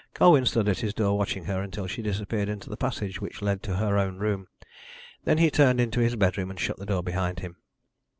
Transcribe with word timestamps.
Colwyn 0.15 0.47
stood 0.47 0.67
at 0.67 0.79
his 0.79 0.95
door 0.95 1.15
watching 1.15 1.43
her 1.45 1.61
until 1.61 1.85
she 1.85 2.01
disappeared 2.01 2.49
into 2.49 2.71
the 2.71 2.75
passage 2.75 3.21
which 3.21 3.43
led 3.43 3.61
to 3.61 3.75
her 3.75 3.99
own 3.99 4.17
room. 4.17 4.47
Then 5.25 5.37
he 5.37 5.51
turned 5.51 5.79
into 5.79 5.99
his 5.99 6.15
bedroom 6.15 6.49
and 6.49 6.59
shut 6.59 6.77
the 6.77 6.87
door 6.87 7.03
behind 7.03 7.41
him. 7.41 7.57